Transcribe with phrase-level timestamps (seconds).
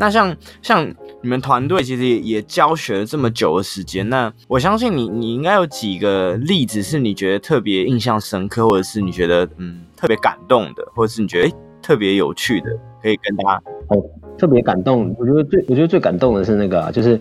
[0.00, 0.88] 那像像
[1.20, 12.70] 你们团队其实也也教学了这么久的时间，那我相信你你应该有几个例子是你觉得特别印象深刻，或者是你觉得嗯特别感动的，或者是你觉得、欸、特别有趣的，
[13.02, 14.02] 可以跟大家哦
[14.38, 15.14] 特别感动。
[15.18, 17.20] 我觉得最我觉得最感动的是那个、啊，就是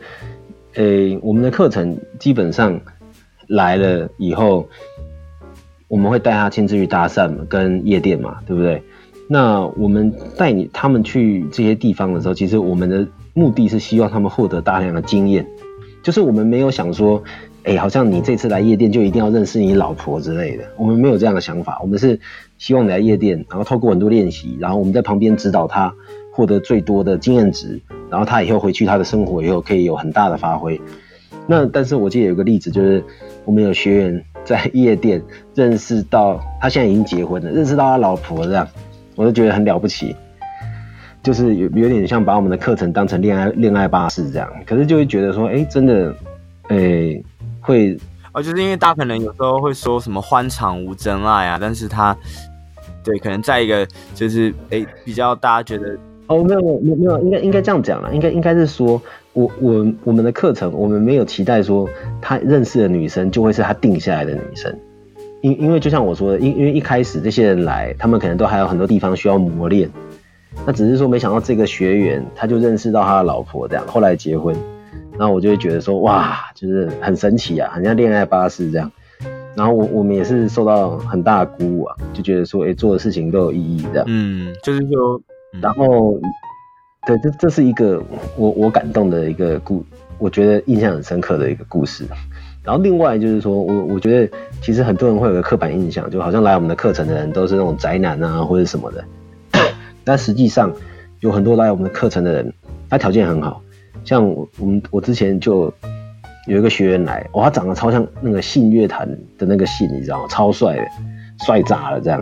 [0.75, 2.79] 呃、欸、我们的课程基本上
[3.47, 4.65] 来了以后，
[5.89, 8.81] 我们会带他亲自去搭讪嘛，跟夜店嘛，对不对？
[9.31, 15.45] 那我们带你他们去这些地方的时候，其实我们的目的是希望他们获得大量的经验，
[16.01, 17.23] 就是我们没有想说，
[17.63, 21.77] 哎，好像你这次来夜店就一定要认识你老婆之类的， 我们没有这样的想法。
[21.79, 22.19] 我们是
[22.57, 25.93] 希望你来夜店，然后透过很多练习，然后我们在旁边指导他，
[26.31, 30.81] 获得最多的经验值，然后他以后回去他的生活以后可以有很大的发挥。
[31.45, 33.03] 那但是我记得有个例子，就是
[33.45, 35.21] 我们有学员在夜店
[35.53, 38.67] 认识到他现在已经结婚了，认识到他老婆这样。
[39.19, 40.15] 我就觉得很了不起，
[41.21, 46.15] 就是有有点像把我们的课程当成恋爱恋爱巴士这样，可是就会觉得说，哎、欸，真的，
[46.69, 47.25] 哎、欸，
[47.59, 47.97] 会，
[48.31, 52.15] 哦，就是因为大家可能有时候会说什么欢场无真爱啊，但是他，
[53.03, 59.01] 对，可能在一个就是哎、欸、比较大家觉得，哦，没有没有没有，应该应该这样讲了，应该应该是说
[59.33, 61.89] 我我我们的课程，我们没有期待说
[62.21, 64.73] 他认识的女生就会是他定下来的女生。
[65.41, 69.89] 因因为就像我说的，因因为一开始这些人来，他们可能都还有很多地方需要磨练。
[70.65, 74.55] 那只是说，没想到这个学员他就认识到他的老婆这样，后来结婚。
[75.17, 78.91] 然后我就会觉得说，哇，就是很神奇啊，很像恋爱巴士这样。
[79.55, 84.05] 然后我我们也是受到很大的鼓舞啊，就觉得说，哎、欸，做的事情都有意义这样。
[84.07, 85.21] 嗯，就是说，
[85.53, 86.17] 嗯、然后，
[87.05, 88.01] 对，这这是一个
[88.37, 89.83] 我我感动的一个故，
[90.17, 92.05] 我觉得印象很深刻的一个故事。
[92.63, 99.03] 然后另外就是说，我我觉得其实很多人会有个刻板印象，就好像来我们的课程的人都是那种宅男啊或者什么的，
[100.03, 100.71] 但实际上
[101.21, 102.53] 有很多来我们的课程的人，
[102.89, 103.61] 他条件很好，
[104.03, 105.73] 像我我们我之前就
[106.47, 109.07] 有一个学员来，哇，他长得超像那个信乐团
[109.37, 110.27] 的那个信，你知道吗？
[110.29, 110.83] 超帅的，
[111.45, 112.21] 帅炸了这样。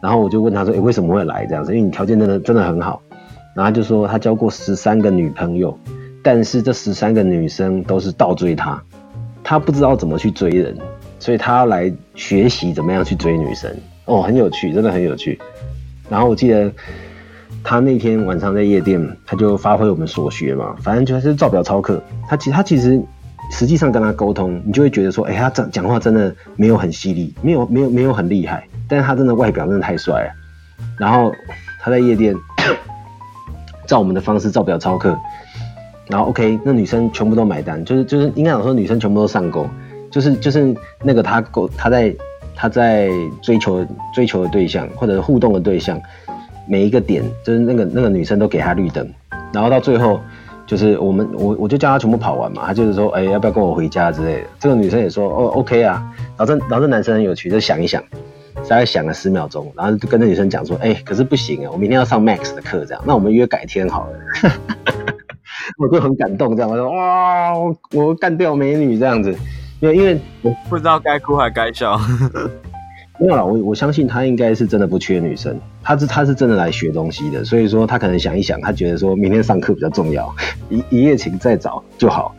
[0.00, 1.72] 然后我就问他说，诶，为什么会来这样子？
[1.72, 3.02] 因为你条件真的真的很好。
[3.54, 5.78] 然后他就说他交过十三个女朋友，
[6.22, 8.82] 但是这十三个女生都是倒追他。
[9.44, 10.76] 他不知道怎么去追人，
[11.18, 13.70] 所以他来学习怎么样去追女生
[14.04, 15.38] 哦，很有趣，真的很有趣。
[16.08, 16.70] 然后我记得
[17.64, 22.02] 他那天晚上在夜店，他就发挥我们所学嘛，反正就是照表操课。
[22.28, 23.02] 他其实他其实
[23.50, 30.32] 实际上跟他沟通，你就会觉得说，哎、他讲讲话真的没有很犀利，没有没有没有很厉害，但是他真的外表真的太帅了。
[30.98, 31.32] 然后
[31.80, 32.34] 他在夜店
[33.86, 35.18] 照我们的方式照表操课。
[36.12, 39.66] 然后 OK，那女生全部都买单，就是就是应该讲说女生全部都上钩，
[40.10, 42.14] 就是就是那个他勾他在
[42.54, 43.08] 他在
[43.40, 45.98] 追求追求的对象或者互动的对象，
[46.68, 49.10] 每一个点就是那个那个女生都给他绿灯，
[49.54, 50.20] 然后到最后
[50.66, 56.06] 就是我们我我就叫他全部跑完嘛，他就是说哎要不要跟我回家之类的，这个女生也说哦 OK 啊，
[56.36, 58.02] 然后这然后这男生很有趣，就想一想，
[58.68, 64.52] 大概想了十秒钟，然后就跟那女生讲说哎可是不行啊，我明天要上 Max 的课这样，那我们约改天好了。
[65.82, 69.34] 我就很感动，这样我说哇，我我干掉美女这样子，
[69.80, 71.98] 因为因为我不知道该哭还该笑。
[73.18, 80.32] 没有啦，我我相信他应该是真的不缺女生，他是他是真的来学东西的，所以说他可能想一想，他觉得说明天上课比较重要，
[80.70, 82.32] 一一夜情再找就好，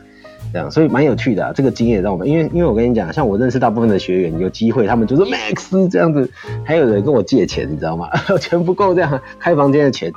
[0.54, 1.52] 这样，所以蛮有趣的啊。
[1.54, 6.30] 这个经验让我们，因为因为我跟你讲，像我认识大部分的学员，有机会他们就是 Max 这样子，
[6.66, 8.10] 还有人跟我借钱，你知道吗？
[8.40, 10.12] 钱不够这样开房间的钱。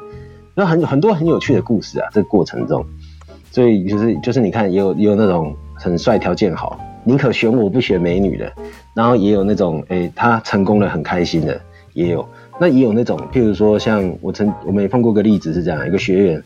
[0.58, 2.82] 那很很多很有趣的故事啊，这个过程中，
[3.56, 8.52] 所以就是就是你看，也有也有那种很帅、条件好，宁可选我不选美女的，
[8.92, 11.58] 然后也有那种诶、他成功了很开心的，
[11.94, 12.28] 也有，
[12.60, 16.42] 那也有那种，譬如说像我曾我们也碰过个例子是这样，一个学员，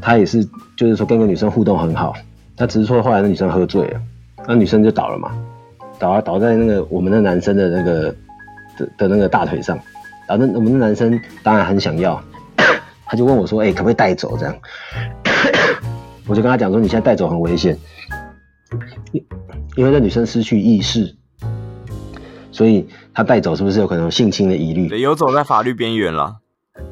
[0.00, 2.14] 他也是就是说跟个女生互动很好，
[2.56, 4.00] 他只是说后来那女生喝醉了，
[4.46, 5.32] 那女生就倒了嘛，
[5.98, 8.14] 倒啊倒在那个我们的男生的那个
[8.78, 9.76] 的的那个大腿上，
[10.28, 12.22] 然后那我们的男生当然很想要。
[13.06, 14.34] 他就问我说：“哎、可不可以带走？
[14.38, 14.56] 这样，
[16.26, 17.78] 我就跟他讲说，你现在带走很危险，
[19.76, 21.14] 因为这女生失去意识，
[22.50, 24.88] 所以他带走是不是有可能有性侵的疑虑？
[25.00, 26.36] 游走在法律边缘了。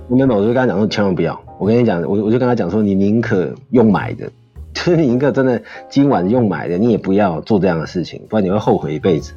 [0.09, 1.41] 没有，我就跟他讲说，千万不要。
[1.59, 4.31] 我跟你讲，我我就跟他讲说，你宁可用买的，
[4.75, 9.33] 就是你宁可真的今晚用买的，你也不要做这样的事情，不然你会后悔一辈子。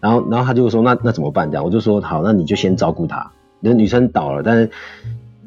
[0.00, 1.50] 然后，然后他就说，那那怎么办？
[1.50, 3.30] 这样，我就说好，那你就先照顾她。
[3.60, 4.70] 那女生倒了，但是。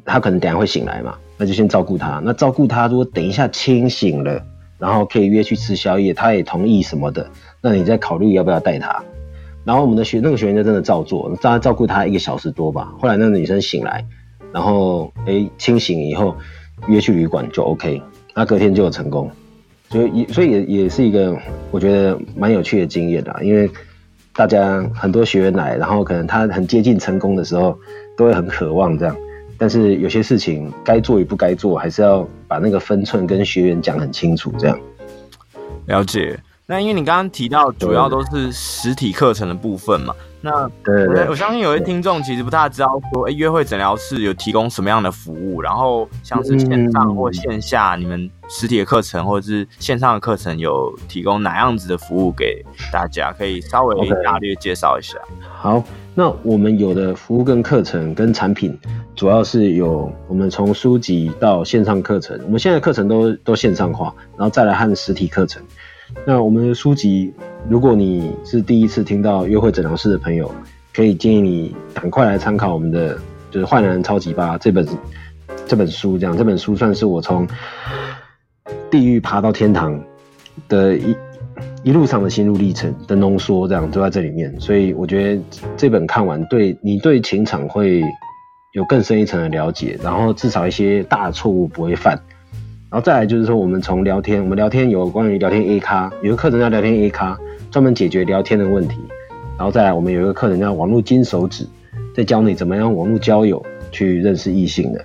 [0.08, 2.20] 她可能等下会醒来嘛，那就先照顾他。
[2.24, 4.42] 那照顾他，如果等一下清醒了，
[4.78, 7.28] 然后可以约去吃宵夜，他也同意什么的，
[7.60, 9.02] 那你再考虑要不要带他。
[9.64, 12.92] 然后我们的学那个学员就真的照做，照他照顾他一个小时多吧。
[13.00, 14.04] 后来那个女生醒来，
[14.52, 16.36] 然后诶清醒以后，
[16.86, 18.00] 约去旅馆就 OK，
[18.34, 19.28] 那隔天就有成功，
[19.90, 21.36] 所以也所以也也是一个
[21.72, 23.68] 我觉得蛮有趣的经验的，因为
[24.32, 27.76] 大家很多学员来，然后可能他很接近成功的时候，
[28.16, 29.16] 都会很渴望这样，
[29.58, 34.78] 但是有些事情该做与不该做，还是要把那个分寸跟学员讲很清楚这样。
[35.86, 36.38] 了解。
[36.68, 55.16] 那因为你刚刚提到主要都是实体课程的部分嘛，那对，对，我相信有些听众其实不太知道说，哎，约会诊疗室有提供什么样的服务，然后像是线上或线下，你们实体的课程或者是线上的课程有提供哪样子的服务给大家，可以稍微大略介绍一下。
[55.48, 55.84] 好，
[56.18, 58.76] 那我们有的服务跟课程跟产品，
[59.14, 65.62] 主要是有我们从书籍到线上课程，我们现在课程都都线上化，然后再来和实体课程。
[66.24, 67.34] 那我们的书籍，
[67.68, 70.50] 如果你是第一次听到约会诊疗室的朋友，
[70.94, 73.18] 可以建议你赶快来参考我们的，
[73.50, 74.88] 就是《坏男人超级八》这本
[75.66, 76.16] 这本书。
[76.16, 77.46] 这样，这本书算是我从
[78.90, 80.02] 地狱爬到天堂
[80.66, 81.14] 的一
[81.86, 84.52] 一路上的心路历程的浓缩，这样都在这里面。
[84.60, 85.42] 所以我觉得
[85.76, 88.02] 这本看完，对你对情场会
[88.72, 92.20] 有更深一层的了解，然后至少一些大错误不会犯。
[92.90, 97.38] 然后再来就是说，我们从聊天，我们聊天有关于聊天 A 咖，有个课程叫聊天 A 咖，
[97.70, 98.98] 专门解决聊天的问题。
[99.56, 101.64] 然后再来，我们有一个课程叫网络金手指，
[102.16, 105.04] 在教你怎么样网络交友去认识异性的。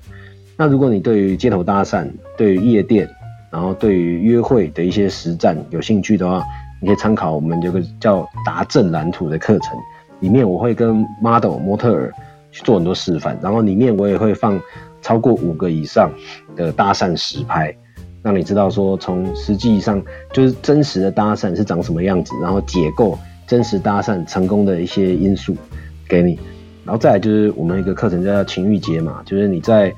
[0.57, 3.07] 那如果你对于街头搭讪、对于夜店，
[3.51, 6.44] 然后对于约会的一些实战有兴趣的话，
[6.81, 9.78] 你可以参考我们有个叫达阵蓝图的课程，
[10.19, 12.13] 里面我会跟 model 模特儿
[12.51, 14.60] 去做很多示范，然后里面我也会放
[15.01, 16.12] 超过五个以上
[16.56, 17.74] 的搭讪实拍。
[18.24, 20.00] 让你知道说，从实际上
[20.31, 23.18] 就是真实的搭讪是长什么样子，然后解构
[23.48, 25.56] 真实搭讪成功的一些因素
[26.07, 26.39] 给你，
[26.86, 29.92] 然后再来就是我们一个课程叫情欲解码，就是你在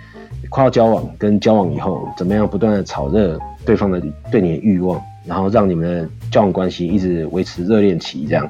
[0.49, 4.01] 快要交往跟交往以后，怎么样不断的炒热对方的
[4.31, 8.49] 对你的欲望，然后让你们的交往关系一直维持热恋期这样。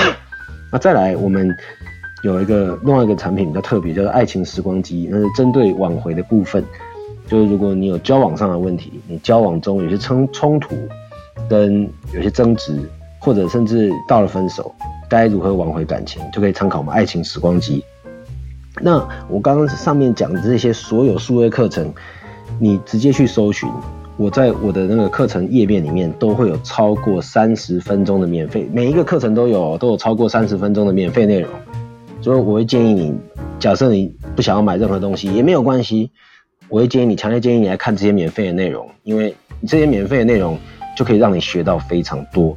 [0.70, 1.56] 那再来我们
[2.22, 6.62] 有一个另外一个产品比较特别，叫做爱情时光机，那是针对挽回的部分。
[7.26, 10.76] 就是如果你有交往上的问题，你交往中有些冲冲突，
[11.48, 12.78] 跟有些争执，
[13.18, 14.74] 或者甚至到了分手，
[15.08, 17.82] 该如何挽回感情，就可以参考我们爱情时光机。
[18.80, 21.92] 那我刚刚上面讲的这些所有数位课程，
[22.60, 23.68] 你直接去搜寻，
[24.18, 31.50] 我在我的那个课程页面里面都会有超过三十分钟的免费，每一个课程都有都有超过三十分钟的免费内容。
[32.22, 33.14] 所以我会建议你，
[33.58, 36.10] 假设你不想要买任何东西也没有关系。
[36.68, 40.58] 我会建议你，强烈建议你来看这些免费的内容，因为你这些免费的内容
[40.96, 42.56] 就可以让你学到非常多。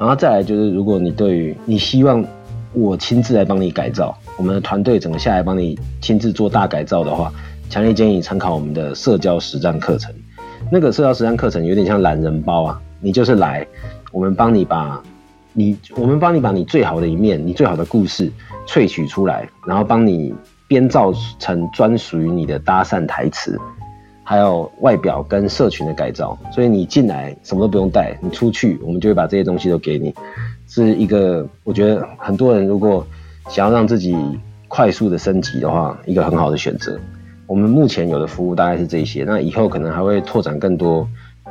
[0.00, 2.24] 然后再来就是，如果你对于你希望
[2.72, 7.32] 我亲自来帮你改造，我们的团队整个下来帮你亲自做大改造的话，
[7.70, 10.12] 强烈建议你参考我们的社交实战课程。
[10.70, 13.66] 那个社交实战课程有点像懒人包啊，你就是来，
[14.12, 15.02] 我们帮你把
[15.52, 18.30] 你，我们帮你把你最好的一面，你最好的故事
[18.66, 20.34] 萃取出来，然后帮你。
[20.70, 23.58] 编造成专属于你的搭讪台词，
[24.22, 26.38] 还有外表跟社群的改造。
[26.52, 30.14] 所以你进来什么都不用带，你出去我们就会把这些东西都给你。
[30.68, 33.04] 是一个我觉得很多人如果
[33.48, 34.16] 想要让自己
[34.68, 36.96] 快速的升级的话，一个很好的选择。
[37.50, 41.04] 我们目前有的服务大概是这些，那以后可能还会拓展更多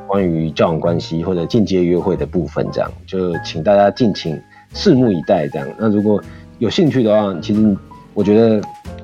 [0.07, 4.41] 关于交往关系或者进阶约会的部分，这样就请大家敬请
[4.73, 5.45] 拭目以待。
[5.49, 6.23] 这样，那如果
[6.57, 7.77] 有兴趣的话，其实
[8.13, 8.61] 我觉得。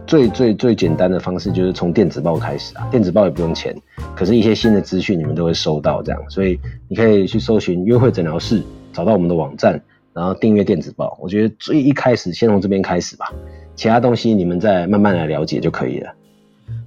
[0.07, 3.75] 最最最简单的方式就是从电子报开始啊，电子报也不用钱，
[4.15, 8.61] 可是一些新的资讯你们都会收到这样，所以你可以去搜寻约会诊疗室，
[8.93, 9.81] 找到我们的网站，
[10.13, 11.17] 然后订阅电子报。
[11.19, 13.33] 我觉得最一开始先从这边开始吧，
[13.75, 16.13] 其他东西你们再慢慢来了解就可以了。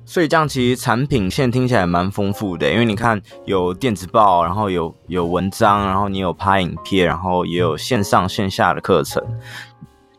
[0.09, 9.23] 所以这样其实产品线听起来蛮丰富的，因为你看有电子报，然后有有文章，然后你有拍影片，然后也有线上线下的课程。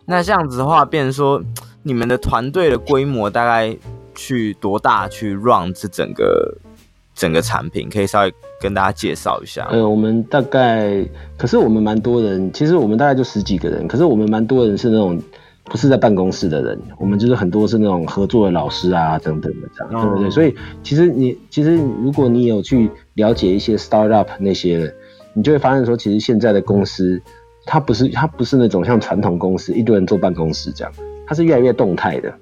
[0.06, 1.44] 那这样子的话，变成说。
[1.82, 3.76] 你们的团队的规模大概
[4.14, 5.08] 去多大？
[5.08, 6.58] 去 run 这整个
[7.16, 9.66] 整个产品，可以稍微跟大家介绍一下。
[9.72, 11.02] 呃，我们大概，
[11.38, 15.20] 可是我们蛮多人，其实我们大概就十几个人，可是我们蛮多人是那种
[15.70, 20.30] 不是在办公室的人，我们就是很多是那种合作的老师啊等等的这样，对不对？
[20.30, 24.92] 所以其实你其实如果你有去了解一些 startup 那些，
[25.34, 27.22] 你就会发现说，其实现在的公司
[27.66, 30.92] 它不是它不是那种像传统公司一堆人坐办公室这样。
[31.28, 32.34] 它是越来越动态的，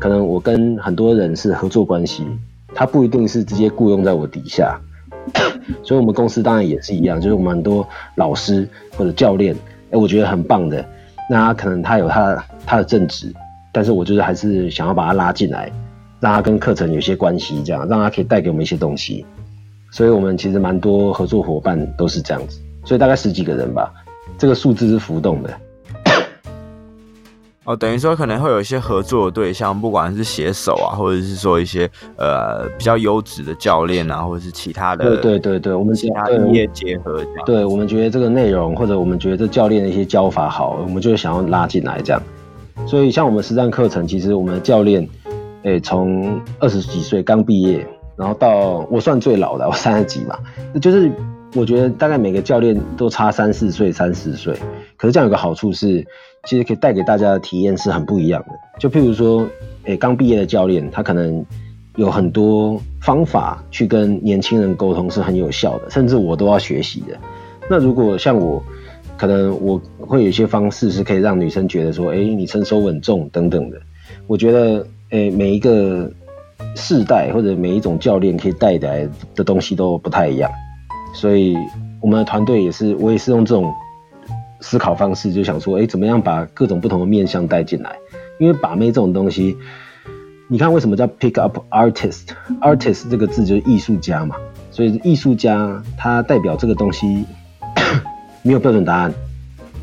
[0.00, 2.26] 可能我跟很多人是合作关系，
[2.74, 4.76] 他不一定是直接雇佣在我底下，
[5.84, 7.86] 所以我们公司当然也是一样，就是我们很多
[8.16, 9.54] 老师或者教练，
[9.92, 10.84] 哎，我觉得很棒的，
[11.32, 13.32] 那他可能他有他他的正职，
[13.72, 15.72] 但是我就是还是想要把他拉进来，
[16.20, 19.24] 让他跟课程有些关系，这样让他可以带给我们一些东西。
[19.90, 23.90] 所以我们其实蛮多合作伙伴都是这样子，所以大概十几个人吧，
[24.36, 25.50] 这个数字是浮动的。
[27.64, 35.04] 哦，等于说可能会有一些合作的对象，不管是写手啊，或者是说一些呃比较优质的教练啊，或者是其他的。
[35.04, 37.44] 对对对对，我们其他业结合这样。
[37.46, 42.20] 对，我们觉得这个内容，或者我们觉得这教练的一些教法好，我们就想要拉进来这样。
[42.84, 45.08] 所以像我们实战课程，其实我们的教练，
[45.62, 50.36] 诶，从二十几岁刚毕业，然后到我算最老的，我三十几嘛，
[50.74, 51.08] 那就是
[51.54, 54.56] 我觉得大概每个教练都差三四岁、三四岁，
[55.02, 56.06] 可是这样有个好处是。
[56.44, 58.54] 其实可以带给大家的体验是很不一样的。
[58.76, 59.48] 就譬如说，
[59.84, 61.46] 诶，刚毕业的教练，他可能
[61.94, 67.16] 有很多方法去跟年轻人沟通是很有效的，甚至我都要学习的。
[67.70, 68.60] 那如果像我，
[69.16, 73.80] 可能我会有一些方式是可以让女生觉得说，诶，你成熟稳重等等的。
[74.26, 76.10] 我觉得，诶，每一个
[76.74, 80.50] 世代或者每一种教练可以带来的东西都不太一样。
[81.14, 81.56] 所以
[82.00, 83.72] 我们的团队也是，我也是用这种。
[84.62, 87.96] 思考方式就想说，哎、怎么样把各种不同的面相带进来？
[88.38, 89.56] 因为把妹这种东西，
[90.48, 94.36] 你看为什么叫 pick up artist？artist 这个字就是艺术家嘛，
[94.70, 97.26] 所以艺术家他代表这个东西
[98.42, 99.12] 没有标准答案，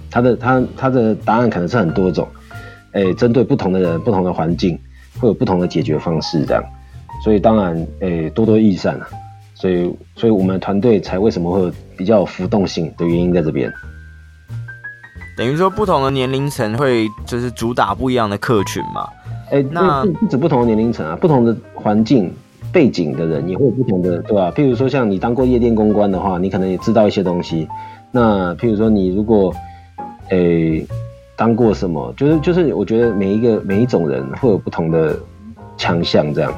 [0.10, 2.28] 他的他他的答案可能是很多种，
[2.94, 4.80] 哎、针对不同的人、不同的环境，
[5.20, 6.64] 会有不同的解决方式这样。
[7.24, 9.08] 所以当然，哎、多多益善啊。
[9.56, 13.70] 所以，所以我们团队才为什么会比较有浮动性的原因在这边。
[15.40, 19.08] 等于说，不同的年龄层会就是主打不一样的客群嘛？
[19.50, 22.30] 哎、欸，那不止不同的年龄层啊，不同的环境
[22.74, 24.52] 背景的人也会有不同的，对吧、啊？
[24.54, 27.66] 譬如说，像你当过夜店公关的话，你可能也知道一些东西。
[28.12, 29.54] 那譬如说，你如果
[30.28, 30.88] 诶、欸、
[31.38, 35.18] 当过什么，就是就是，我觉得每一个每一种人会有不同的
[35.78, 36.54] 强项，这样。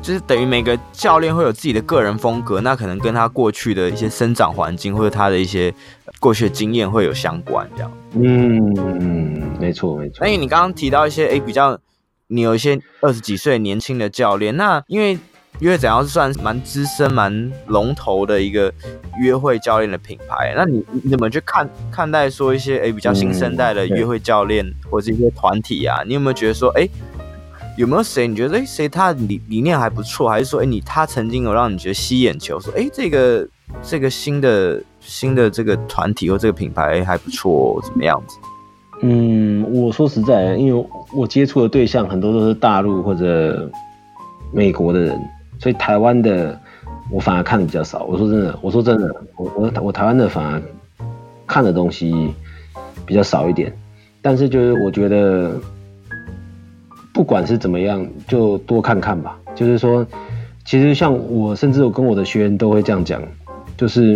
[0.00, 5.74] 就是等于每个教练会有自己的个人风格，那可能跟他过去的一些生长环境或者他的一些
[6.20, 7.92] 过去的经验会有相关，这样。
[8.12, 10.18] 嗯，没错没错。
[10.20, 11.78] 那因为你刚刚提到一些哎、欸、比较，
[12.28, 15.18] 你有一些二十几岁年轻的教练，那因为
[15.58, 18.72] 约会怎样是算蛮资深、蛮龙头的一个
[19.20, 26.02] 约会教练的品牌，那你你怎么去看看待说一些哎、欸、比较新生代的约会教练或者一些团体啊？
[26.06, 26.82] 你有没有觉得说哎？
[26.82, 26.90] 欸
[27.78, 33.46] 有没有谁你觉得哎，谁他理理念还不错，还是说哎你他曾经有让你觉得吸眼球，说哎这个
[33.80, 38.36] 这个新的新的这个团体或这个品牌还不错，怎么样子？
[39.02, 43.70] 嗯，我说实在，因为我接触的对象很多都是大陆或者
[44.52, 45.16] 美国的人，
[45.60, 46.60] 所以台湾的
[47.12, 48.02] 我反而看的比较少。
[48.06, 50.60] 我说真的，我说真的，我我我台湾的反而
[51.46, 52.34] 看的东西
[53.06, 53.72] 比较少一点，
[54.20, 55.52] 但是就是我觉得。
[57.12, 59.38] 不管是怎么样，就多看看吧。
[59.54, 60.06] 就是说，
[60.64, 63.22] 其实像我，甚至我跟我的学员都会这样讲，
[63.76, 64.14] 就是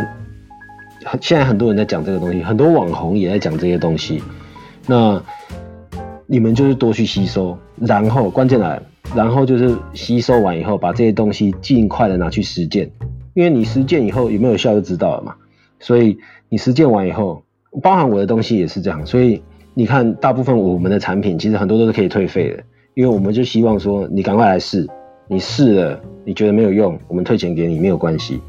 [1.20, 4.22] 现在很多人在讲这个东西，很多网红也在讲这些东西。
[4.86, 5.20] 那
[6.26, 8.80] 你们就是多去吸收，然后关键来，
[9.14, 12.90] 然后就是吸收完以后，把这些东西尽快的拿去实践，
[13.34, 15.34] 因为你实践以后有没有效就知道了嘛。
[15.80, 16.16] 所以
[16.48, 17.42] 你实践完以后，
[17.82, 19.04] 包含我的东西也是这样。
[19.04, 19.42] 所以
[19.74, 22.62] 你看，大部分我们的产品其实很多都是可以退费的。
[22.94, 24.86] 因为我们就希望说，你赶快来试，
[25.26, 28.40] 你试了，你觉得没有用，我们退钱给你，没有关系。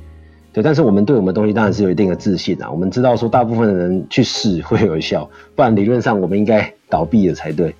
[0.51, 2.69] 对，但是我们对我们东西当然是有一定的自信啊。
[2.69, 7.73] 我们知道说，大部分的人去试会有效，不然理论上我们应该倒闭了才对。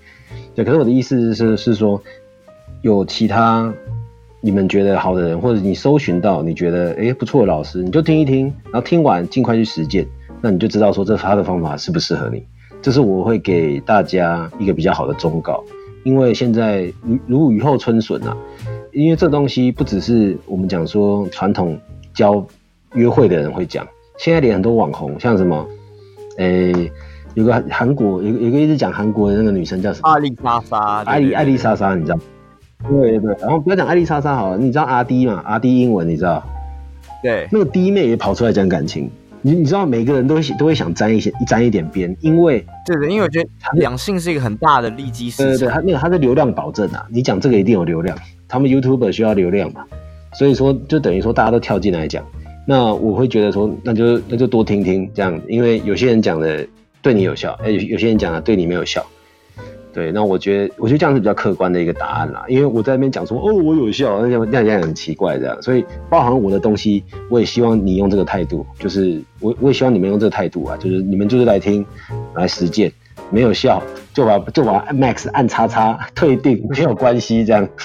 [0.56, 2.02] 对，可是我的意思是是说，
[2.82, 3.72] 有其他
[4.40, 10.08] 你们觉得好的人，或者你搜寻到你觉得诶不错的老师，你就听一听，然后听完尽快去实践，
[10.42, 12.44] 那你就知道说这他的方法适不适合你。
[12.82, 15.64] 这是我会给大家一个比较好的忠告。
[16.04, 18.36] 因为现在如如雨后春笋啊，
[18.92, 21.80] 因为这东西不只是我们讲说传统
[22.14, 22.46] 教
[22.94, 25.66] 约会的人会讲，现在连很多网红，像什么，
[26.38, 26.92] 诶、欸，
[27.36, 30.10] 有个韩国有有个一直讲韩国的那个女生叫什么？
[30.10, 32.20] 阿丽莎莎，艾丽艾丽莎莎，你知道？
[32.90, 35.42] 对对对，然后不要讲艾丽莎莎好了，你知道阿滴吗？
[35.46, 36.44] 阿滴英文你知道？
[37.24, 39.10] 对，那个弟妹也跑出来讲感情。
[39.46, 45.52] 你你知道每个人都会都会想沾一些沾一点边，因为对对，因为我觉得两性是一个很大的利基市场。
[45.52, 49.84] 对对，他那个他的流量保证啊，你讲这个一定有流量，他们 YouTuber 需要流量嘛，
[50.34, 52.26] 所以说就等于说大家都跳进来讲，
[52.66, 56.66] 那我会觉得说那就那就多听听这样，因为有些人讲的
[57.02, 59.06] 对你有效，哎，有些人讲的对你没有效。
[59.94, 62.44] 对，那我觉得，我觉得这样是比较客观的一个答案啦。
[62.48, 65.62] 因为我在那边讲说，哦，我有效，那样那样很奇怪这样。
[65.62, 71.86] 所以，包含我的东西，我也希望你用这个态度，就是我我也希望你们用这个态度啊，就是你们就是来听，
[72.34, 72.92] 来实践，
[73.30, 73.82] 没有效
[74.14, 77.70] 就把就把 Max 按叉叉退订，没有关系这样。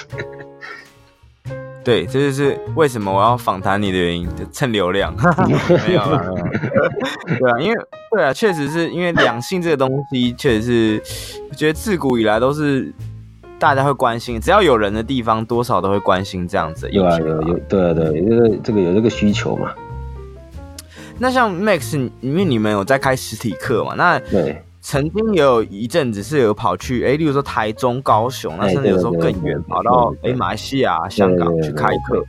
[1.81, 5.15] 对，这就是为什么我要访谈你的原因，蹭流量。
[5.87, 6.01] 没有，
[7.39, 7.79] 对啊，因为
[8.11, 12.91] 对啊，确实是因为两性这个东西，确实是我觉得自古以来都是
[13.59, 16.89] 大家会关心，只要有人的地方，多少都会关心这样子。
[16.91, 19.71] 有啊，有有，对啊对，这个这个有这个需求嘛。
[21.17, 23.93] 那像 Max，因为你们有在开实体课嘛？
[23.95, 24.63] 那对。
[24.81, 32.23] 曾经也有一阵子是有跑去，哎，例如说台中、高雄，那甚至有时候更远，跑到哎马来西亚、香港去开课。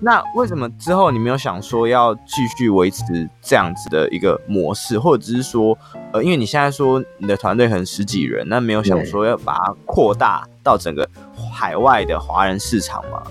[0.00, 5.76] 那为什么之后你没有想说要继续维持这样子的一个模式，或者只是说，
[6.12, 11.06] 呃，因为你现在说你的团队可能十几人，那没有想说要把它扩大到整个
[11.52, 13.22] 海外的华人市场吗？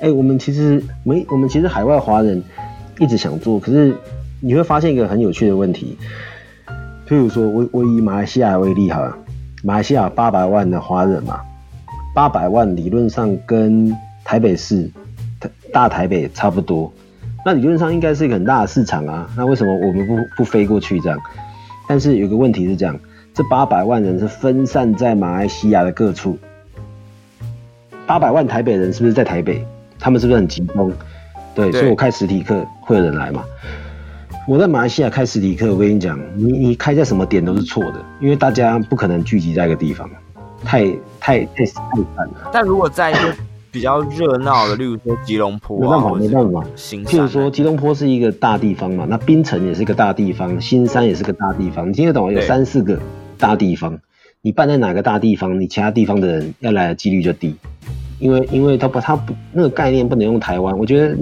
[0.00, 2.42] 哎，我们其实没，我们其实海外华人
[2.98, 3.94] 一直想做，可是
[4.40, 5.96] 你会发现一个很有趣的问题。
[7.08, 9.16] 譬如说，我我以马来西亚为例哈，
[9.62, 11.40] 马来西亚八百万的华人嘛，
[12.14, 14.90] 八百万理论上跟台北市
[15.72, 16.92] 大台北差不多，
[17.44, 19.30] 那理论上应该是一个很大的市场啊。
[19.36, 21.18] 那为什么我们不不飞过去这样？
[21.88, 22.98] 但是有个问题是这样，
[23.32, 26.36] 这八百万人是分散在马来西亚的各处，
[28.04, 29.64] 八百万台北人是不是在台北？
[29.98, 30.92] 他们是不是很集中？
[31.54, 33.44] 对，对，所以我开实体课会有人来嘛。
[34.48, 40.08] 我在马来西亚开实体课，我跟你讲，你你开在什么点都是错的，因为大家不可能聚集在一个地方，
[40.64, 40.84] 太
[41.18, 41.84] 太太太散
[42.28, 42.50] 了。
[42.52, 43.34] 但如果在一个
[43.72, 46.64] 比较热闹的， 例如说吉隆坡，啊，没办法，没办法。
[46.76, 52.32] 譬如说吉隆坡是一个大地方嘛，那槟城也是一个大地方，新山也是个大地方，你听得懂？
[52.32, 52.96] 有三四个
[53.36, 53.98] 大地方，
[54.42, 57.56] 你办在哪个大地方，你其他地方的人要来的几率就低，
[58.20, 61.16] 因为因为他不他不那个概念不能用台湾，我觉得。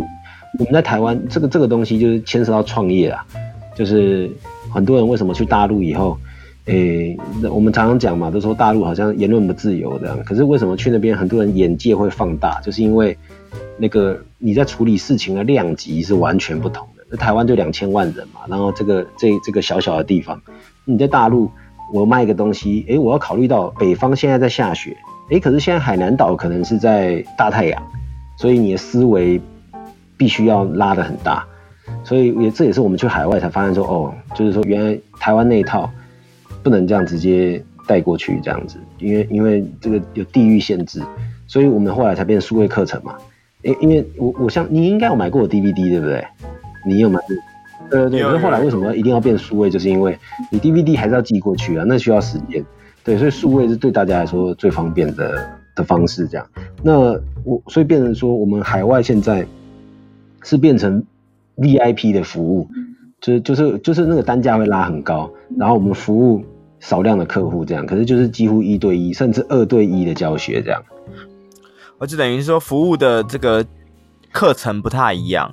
[0.59, 3.27] 我们在台湾，这个这个东西就是牵涉到创业啊，
[3.75, 4.31] 就是
[4.73, 6.17] 很多人为什么去大陆以后，
[6.67, 13.19] 诶、欸，我们常常讲嘛，都说大陆好像言论不自由这样，可是为什么去那边很多人眼界会放大，就是因为
[13.77, 17.05] 那个你在处理事情的量级是完全不同的。
[17.11, 20.41] 那台湾就两千万人嘛，然后这个这这个小小的地方，
[20.85, 21.51] 你在大陆，
[21.93, 24.97] 我卖一个东西，诶、我要考虑到北方现在在下雪，
[25.31, 27.83] 诶、可是现在海南岛可能是在大太阳，
[28.39, 29.41] 所以你的思维。
[30.17, 31.45] 必须要拉得很大，
[32.05, 35.91] 所以也这也是我们去海外才发现说，哦，就是说原来台湾那一套
[36.63, 41.03] 不能这样直接带过去这样子，因为因为这个有地域限制，
[41.47, 43.17] 所以我们后来才变数位课程嘛。
[43.63, 46.25] 因，因为我我像你应该有买过我 DVD 对不对？
[46.87, 47.29] 你有买过？
[47.91, 48.23] 对对对。
[48.23, 49.69] 可是后来为什么一定要变数位？
[49.69, 50.19] 就是因为
[50.51, 52.65] 你 DVD 还是要寄过去啊，那需要时间。
[53.03, 56.27] 对，所以数位是对大家来说最方便的的方式。
[56.29, 56.47] 这样，
[56.83, 56.99] 那
[57.43, 59.45] 我所以变成说我们海外现在。
[60.45, 61.03] 是变成
[61.57, 62.69] VIP 的服务，
[63.21, 65.29] 就是就是就是那个单价会拉很高，
[65.59, 66.45] 然后我们服务
[66.81, 70.83] 少量的客户这样，可是就是几乎一对一甚至二对一的教学这样，
[71.99, 73.65] 而就等于说服务的这个
[74.33, 75.51] 课程不太一样。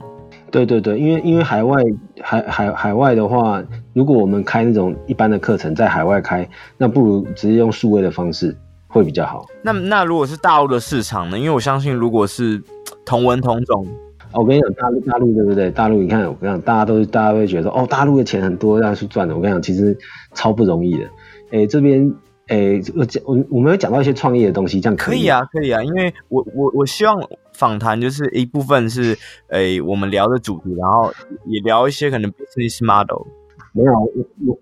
[0.51, 1.81] 对对对，因为因为海外
[2.21, 6.45] 海海海外的话，如果我们开那种一般的课程在海外开，
[6.77, 8.53] 那不如直接用数位的方式
[8.89, 9.45] 会比较好。
[9.63, 11.39] 那那如果是大陆的市场呢？
[11.39, 12.61] 因为我相信如果是
[13.05, 13.87] 同文同种。
[14.33, 15.69] 我跟你讲，大陆大陆对不对？
[15.71, 19.35] 大陆你看，我跟你讲，大家都是大家会觉得说，哦，大陆的钱很多，要去赚的。
[19.35, 19.97] 我跟你讲，其实
[20.33, 21.03] 超不容易的。
[21.51, 22.13] 哎、欸，这边
[22.47, 25.83] 哎，我讲我我们有讲到一些创业的东西，这样可以，可以啊，可以啊。
[25.83, 27.21] 因为我我我希望
[27.53, 29.13] 访谈就是一部分是
[29.49, 31.11] 哎、欸、我们聊的主题，然后
[31.47, 33.27] 也聊一些可能 business model。
[33.73, 34.09] 没有我
[34.47, 34.57] 我。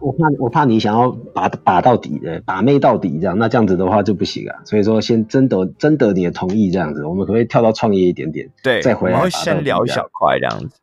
[0.00, 4.60] 我怕我怕你想要把把到底的把妹到底这样，那这样子的话就不行啊。
[4.64, 8.48] 所以说先征得征得你的同意这样子，我们可不可以跳到创业一点点？
[8.62, 9.16] 对，再回来。
[9.16, 10.81] 我们会先聊一小块这样子。